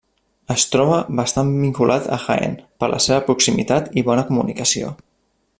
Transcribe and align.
Es 0.53 0.63
troba 0.75 0.95
bastant 1.19 1.51
vinculat 1.67 2.09
a 2.17 2.19
Jaén 2.25 2.57
per 2.85 2.91
la 2.95 3.03
seva 3.09 3.23
proximitat 3.31 3.95
i 4.03 4.09
bona 4.09 4.29
comunicació. 4.33 4.95